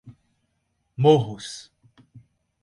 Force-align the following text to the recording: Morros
Morros 1.03 1.69